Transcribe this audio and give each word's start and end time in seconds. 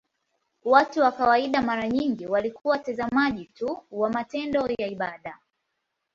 Watu 0.63 0.99
wa 1.01 1.11
kawaida 1.11 1.61
mara 1.61 1.89
nyingi 1.89 2.27
walikuwa 2.27 2.71
watazamaji 2.77 3.45
tu 3.45 3.83
wa 3.91 4.09
matendo 4.09 4.67
ya 4.79 4.87
ibada. 4.87 5.37